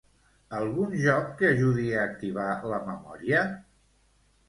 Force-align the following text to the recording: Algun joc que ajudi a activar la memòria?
Algun 0.59 0.95
joc 1.01 1.27
que 1.43 1.47
ajudi 1.51 1.87
a 1.99 2.07
activar 2.07 2.51
la 2.75 2.83
memòria? 2.91 3.47